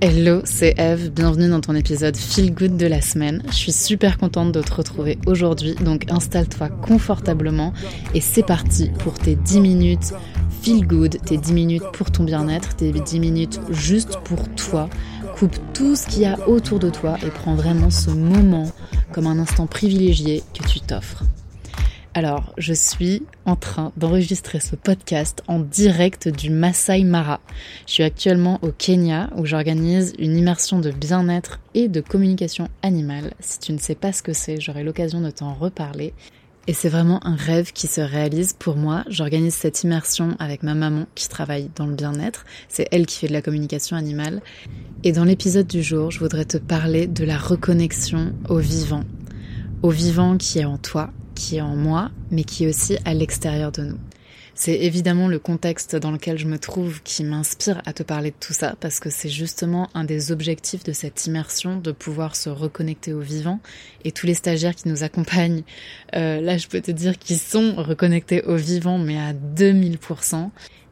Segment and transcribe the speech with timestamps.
[0.00, 3.42] Hello, c'est Eve, bienvenue dans ton épisode Feel Good de la semaine.
[3.48, 7.72] Je suis super contente de te retrouver aujourd'hui, donc installe-toi confortablement
[8.14, 10.12] et c'est parti pour tes 10 minutes
[10.62, 14.88] Feel Good, tes 10 minutes pour ton bien-être, tes 10 minutes juste pour toi.
[15.36, 18.70] Coupe tout ce qu'il y a autour de toi et prends vraiment ce moment
[19.10, 21.24] comme un instant privilégié que tu t'offres.
[22.18, 27.38] Alors, je suis en train d'enregistrer ce podcast en direct du Masai Mara.
[27.86, 33.34] Je suis actuellement au Kenya où j'organise une immersion de bien-être et de communication animale.
[33.38, 36.12] Si tu ne sais pas ce que c'est, j'aurai l'occasion de t'en reparler.
[36.66, 39.04] Et c'est vraiment un rêve qui se réalise pour moi.
[39.08, 42.46] J'organise cette immersion avec ma maman qui travaille dans le bien-être.
[42.68, 44.42] C'est elle qui fait de la communication animale.
[45.04, 49.04] Et dans l'épisode du jour, je voudrais te parler de la reconnexion au vivant.
[49.84, 53.14] Au vivant qui est en toi, qui est en moi, mais qui est aussi à
[53.14, 53.98] l'extérieur de nous.
[54.54, 58.36] C'est évidemment le contexte dans lequel je me trouve qui m'inspire à te parler de
[58.40, 62.50] tout ça, parce que c'est justement un des objectifs de cette immersion, de pouvoir se
[62.50, 63.60] reconnecter au vivant.
[64.04, 65.62] Et tous les stagiaires qui nous accompagnent,
[66.16, 70.50] euh, là je peux te dire qu'ils sont reconnectés au vivant, mais à 2000%.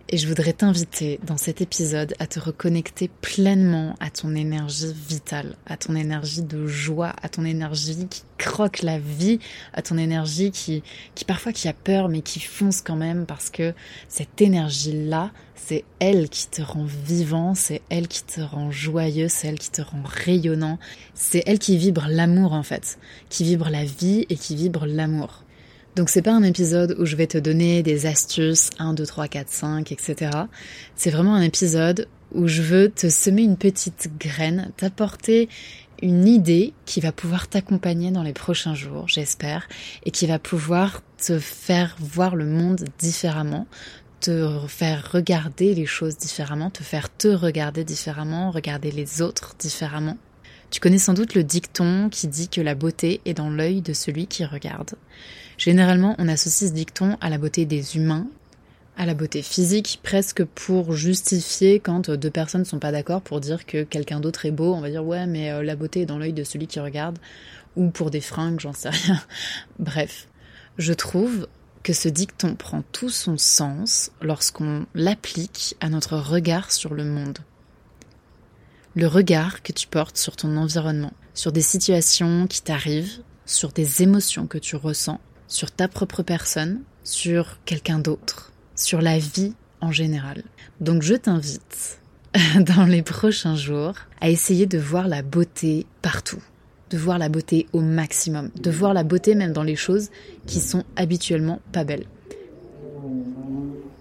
[0.08, 5.56] Et je voudrais t'inviter dans cet épisode à te reconnecter pleinement à ton énergie vitale,
[5.66, 9.40] à ton énergie de joie, à ton énergie qui croque la vie,
[9.72, 10.84] à ton énergie qui,
[11.16, 13.74] qui parfois qui a peur mais qui fonce quand même parce que
[14.06, 19.48] cette énergie-là, c'est elle qui te rend vivant, c'est elle qui te rend joyeux, c'est
[19.48, 20.78] elle qui te rend rayonnant,
[21.14, 25.42] c'est elle qui vibre l'amour en fait, qui vibre la vie et qui vibre l'amour.
[25.96, 29.28] Donc c'est pas un épisode où je vais te donner des astuces 1, 2, 3,
[29.28, 30.30] 4, 5, etc.
[30.94, 35.48] C'est vraiment un épisode où je veux te semer une petite graine, t'apporter
[36.02, 39.68] une idée qui va pouvoir t'accompagner dans les prochains jours, j'espère,
[40.04, 43.66] et qui va pouvoir te faire voir le monde différemment,
[44.20, 50.18] te faire regarder les choses différemment, te faire te regarder différemment, regarder les autres différemment.
[50.70, 53.92] Tu connais sans doute le dicton qui dit que la beauté est dans l'œil de
[53.92, 54.94] celui qui regarde.
[55.58, 58.26] Généralement, on associe ce dicton à la beauté des humains,
[58.96, 63.40] à la beauté physique, presque pour justifier quand deux personnes ne sont pas d'accord pour
[63.40, 64.74] dire que quelqu'un d'autre est beau.
[64.74, 67.18] On va dire ouais, mais euh, la beauté est dans l'œil de celui qui regarde,
[67.76, 69.22] ou pour des fringues, j'en sais rien.
[69.78, 70.26] Bref,
[70.78, 71.46] je trouve
[71.84, 77.38] que ce dicton prend tout son sens lorsqu'on l'applique à notre regard sur le monde.
[78.98, 84.02] Le regard que tu portes sur ton environnement, sur des situations qui t'arrivent, sur des
[84.02, 89.52] émotions que tu ressens, sur ta propre personne, sur quelqu'un d'autre, sur la vie
[89.82, 90.44] en général.
[90.80, 92.00] Donc je t'invite
[92.58, 93.92] dans les prochains jours
[94.22, 96.42] à essayer de voir la beauté partout,
[96.88, 100.08] de voir la beauté au maximum, de voir la beauté même dans les choses
[100.46, 102.06] qui sont habituellement pas belles.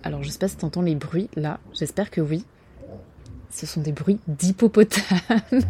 [0.03, 2.45] Alors je sais pas si t'entends les bruits là, j'espère que oui.
[3.51, 5.03] Ce sont des bruits d'hippopotame.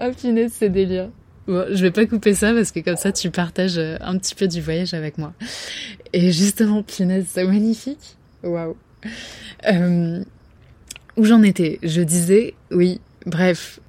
[0.00, 1.10] oh punaise, c'est délire.
[1.46, 4.34] Bon, je vais pas couper ça parce que comme ça tu partages euh, un petit
[4.34, 5.32] peu du voyage avec moi.
[6.12, 8.16] Et justement, punaise, c'est magnifique.
[8.42, 8.76] Waouh.
[9.66, 10.22] Euh,
[11.16, 11.78] où j'en étais?
[11.82, 13.80] Je disais, oui, bref,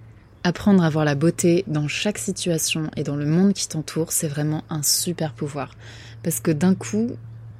[0.44, 4.28] apprendre à voir la beauté dans chaque situation et dans le monde qui t'entoure, c'est
[4.28, 5.76] vraiment un super pouvoir.
[6.24, 7.12] Parce que d'un coup,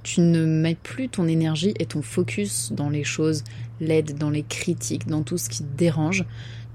[0.04, 3.44] tu ne mets plus ton énergie et ton focus dans les choses
[3.80, 6.26] laides, dans les critiques, dans tout ce qui te dérange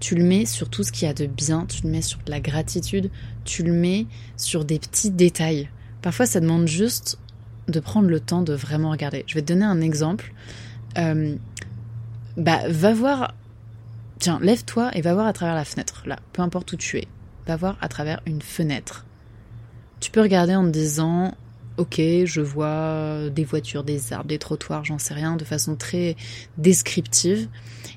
[0.04, 2.19] tu le mets sur tout ce qu'il y a de bien, tu le mets sur
[2.26, 3.10] de la gratitude,
[3.44, 4.06] tu le mets
[4.37, 5.70] sur des petits détails.
[6.03, 7.19] Parfois, ça demande juste
[7.69, 9.25] de prendre le temps de vraiment regarder.
[9.26, 10.34] Je vais te donner un exemple.
[10.98, 11.37] Euh,
[12.37, 13.34] bah, va voir.
[14.19, 17.09] Tiens, lève-toi et va voir à travers la fenêtre, là, peu importe où tu es.
[17.47, 19.06] Va voir à travers une fenêtre.
[20.00, 21.34] Tu peux regarder en te disant
[21.77, 26.17] ok, je vois des voitures, des arbres, des trottoirs, j'en sais rien, de façon très
[26.59, 27.49] descriptive.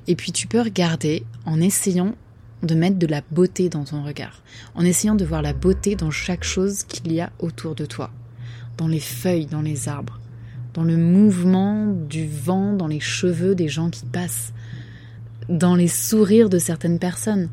[0.08, 2.16] Et puis tu peux regarder en essayant
[2.64, 4.42] de mettre de la beauté dans ton regard,
[4.74, 8.12] en essayant de voir la beauté dans chaque chose qu'il y a autour de toi,
[8.78, 10.20] dans les feuilles, dans les arbres,
[10.74, 14.54] dans le mouvement du vent, dans les cheveux des gens qui passent,
[15.50, 17.50] dans les sourires de certaines personnes.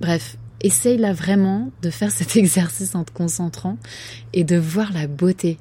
[0.00, 3.76] Bref, essaye là vraiment de faire cet exercice en te concentrant
[4.32, 5.58] et de voir la beauté.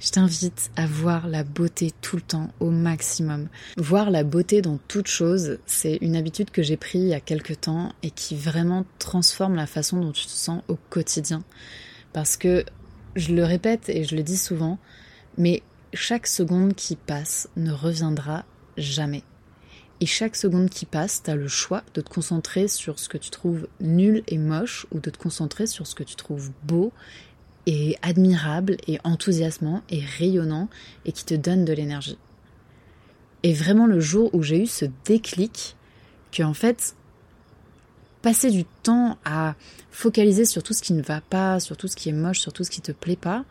[0.00, 3.48] Je t'invite à voir la beauté tout le temps, au maximum.
[3.76, 7.20] Voir la beauté dans toute chose, c'est une habitude que j'ai prise il y a
[7.20, 11.42] quelques temps et qui vraiment transforme la façon dont tu te sens au quotidien.
[12.12, 12.64] Parce que,
[13.16, 14.78] je le répète et je le dis souvent,
[15.36, 15.62] mais
[15.92, 18.44] chaque seconde qui passe ne reviendra
[18.76, 19.24] jamais.
[20.00, 23.18] Et chaque seconde qui passe, tu as le choix de te concentrer sur ce que
[23.18, 26.92] tu trouves nul et moche ou de te concentrer sur ce que tu trouves beau
[27.66, 30.68] et admirable et enthousiasmant et rayonnant
[31.04, 32.18] et qui te donne de l'énergie.
[33.42, 35.76] Et vraiment le jour où j'ai eu ce déclic
[36.30, 36.94] que en fait
[38.22, 39.54] passer du temps à
[39.90, 42.52] focaliser sur tout ce qui ne va pas, sur tout ce qui est moche, sur
[42.52, 43.44] tout ce qui te plaît pas,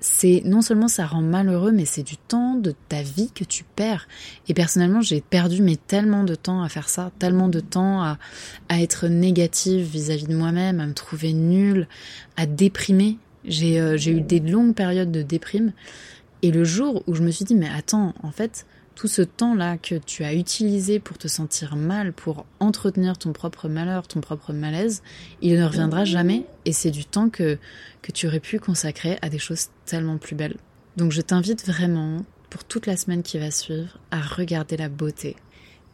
[0.00, 3.64] c'est non seulement ça rend malheureux, mais c'est du temps de ta vie que tu
[3.64, 4.08] perds.
[4.48, 8.18] Et personnellement, j'ai perdu mais tellement de temps à faire ça, tellement de temps à,
[8.68, 11.86] à être négative vis-à-vis de moi-même, à me trouver nulle,
[12.36, 13.18] à déprimer.
[13.44, 15.72] J'ai euh, eu des longues périodes de déprime.
[16.42, 18.66] Et le jour où je me suis dit, mais attends, en fait,
[19.00, 23.66] tout ce temps-là que tu as utilisé pour te sentir mal, pour entretenir ton propre
[23.66, 25.02] malheur, ton propre malaise,
[25.40, 27.56] il ne reviendra jamais et c'est du temps que,
[28.02, 30.58] que tu aurais pu consacrer à des choses tellement plus belles.
[30.98, 35.34] Donc je t'invite vraiment, pour toute la semaine qui va suivre, à regarder la beauté.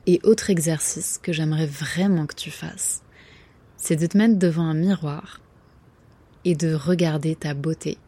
[0.06, 3.04] Et autre exercice que j'aimerais vraiment que tu fasses,
[3.76, 5.40] c'est de te mettre devant un miroir
[6.44, 7.98] et de regarder ta beauté.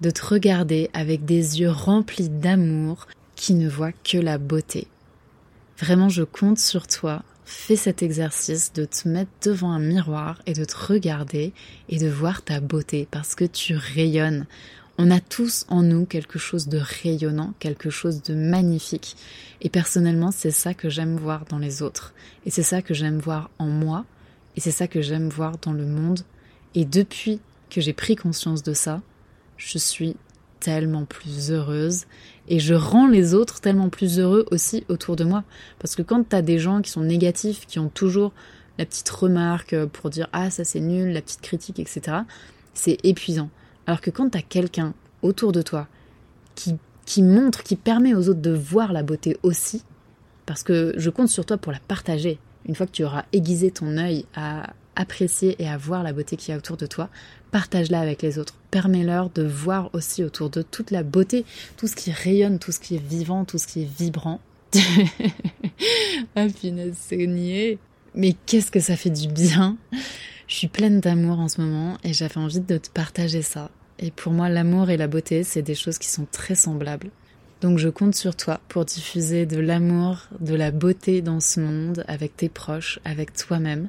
[0.00, 4.86] De te regarder avec des yeux remplis d'amour, qui ne voit que la beauté.
[5.78, 7.22] Vraiment, je compte sur toi.
[7.44, 11.52] Fais cet exercice de te mettre devant un miroir et de te regarder
[11.88, 14.46] et de voir ta beauté parce que tu rayonnes.
[14.96, 19.16] On a tous en nous quelque chose de rayonnant, quelque chose de magnifique.
[19.60, 22.14] Et personnellement, c'est ça que j'aime voir dans les autres.
[22.46, 24.04] Et c'est ça que j'aime voir en moi.
[24.56, 26.20] Et c'est ça que j'aime voir dans le monde.
[26.74, 27.40] Et depuis
[27.70, 29.02] que j'ai pris conscience de ça,
[29.56, 30.16] je suis
[30.64, 32.06] tellement plus heureuse
[32.48, 35.44] et je rends les autres tellement plus heureux aussi autour de moi.
[35.78, 38.32] Parce que quand tu as des gens qui sont négatifs, qui ont toujours
[38.78, 42.18] la petite remarque pour dire ah ça c'est nul, la petite critique, etc.,
[42.72, 43.50] c'est épuisant.
[43.86, 45.86] Alors que quand tu as quelqu'un autour de toi
[46.54, 49.82] qui, qui montre, qui permet aux autres de voir la beauté aussi,
[50.46, 52.38] parce que je compte sur toi pour la partager.
[52.66, 56.36] Une fois que tu auras aiguisé ton œil à apprécier et à voir la beauté
[56.36, 57.08] qu'il y a autour de toi,
[57.50, 58.54] partage-la avec les autres.
[58.70, 61.44] Permets-leur de voir aussi autour de toute la beauté,
[61.76, 64.40] tout ce qui rayonne, tout ce qui est vivant, tout ce qui est vibrant.
[66.36, 67.78] ah punaise, c'est.
[68.14, 69.76] Mais qu'est-ce que ça fait du bien
[70.46, 73.70] Je suis pleine d'amour en ce moment et j'avais envie de te partager ça.
[73.98, 77.10] Et pour moi, l'amour et la beauté, c'est des choses qui sont très semblables.
[77.64, 82.04] Donc je compte sur toi pour diffuser de l'amour, de la beauté dans ce monde
[82.08, 83.88] avec tes proches, avec toi-même.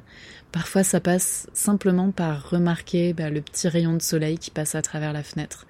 [0.50, 4.80] Parfois ça passe simplement par remarquer bah, le petit rayon de soleil qui passe à
[4.80, 5.66] travers la fenêtre,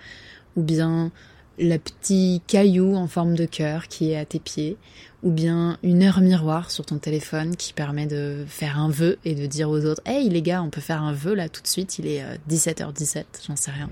[0.55, 1.11] ou bien
[1.59, 4.77] le petit caillou en forme de cœur qui est à tes pieds,
[5.25, 9.35] ou bien une heure miroir sur ton téléphone qui permet de faire un vœu et
[9.35, 11.67] de dire aux autres Hey les gars, on peut faire un vœu là tout de
[11.67, 13.91] suite, il est 17h17, euh, j'en sais rien.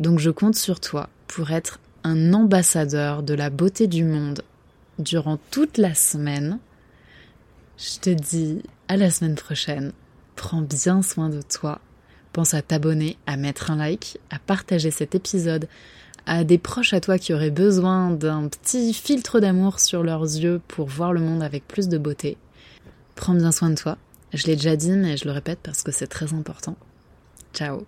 [0.00, 4.42] Donc je compte sur toi pour être un ambassadeur de la beauté du monde
[4.98, 6.58] durant toute la semaine.
[7.78, 9.92] Je te dis à la semaine prochaine.
[10.36, 11.80] Prends bien soin de toi.
[12.32, 15.68] Pense à t'abonner, à mettre un like, à partager cet épisode
[16.26, 20.60] à des proches à toi qui auraient besoin d'un petit filtre d'amour sur leurs yeux
[20.68, 22.36] pour voir le monde avec plus de beauté.
[23.14, 23.98] Prends bien soin de toi.
[24.32, 26.76] Je l'ai déjà dit, mais je le répète parce que c'est très important.
[27.52, 27.84] Ciao